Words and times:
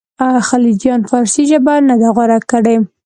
خلجیانو 0.49 1.07
فارسي 1.11 1.43
ژبه 1.51 1.73
نه 1.89 1.95
ده 2.01 2.09
غوره 2.15 2.39
کړې. 2.51 2.75